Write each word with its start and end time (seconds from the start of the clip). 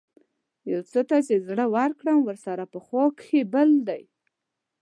يو 0.71 0.81
ته 1.09 1.17
چې 1.27 1.35
زړۀ 1.47 1.65
ورکړم 1.75 2.17
ورسره 2.23 2.63
پۀ 2.71 2.79
خوا 2.85 3.03
کښې 3.17 3.41
بل 3.53 3.69
دے 3.87 4.01